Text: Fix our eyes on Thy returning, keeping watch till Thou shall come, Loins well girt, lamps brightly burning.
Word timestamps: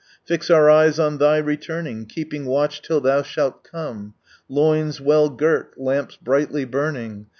Fix 0.25 0.49
our 0.49 0.67
eyes 0.67 0.97
on 0.97 1.19
Thy 1.19 1.37
returning, 1.37 2.07
keeping 2.07 2.47
watch 2.47 2.81
till 2.81 3.01
Thou 3.01 3.21
shall 3.21 3.51
come, 3.51 4.15
Loins 4.49 4.99
well 4.99 5.29
girt, 5.29 5.79
lamps 5.79 6.15
brightly 6.19 6.65
burning. 6.65 7.27